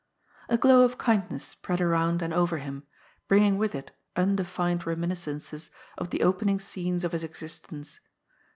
[0.49, 2.87] A glow of kindness spread around and over him,
[3.27, 7.99] bring ing with it undefined reminiscences of the opening scenes of his existence.